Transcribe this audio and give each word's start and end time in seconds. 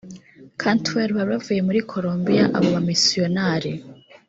cantwell 0.61 1.09
bari 1.17 1.29
bavuye 1.33 1.61
muri 1.67 1.79
kolombiya 1.91 2.45
abo 2.57 2.67
bamisiyonari 2.75 3.71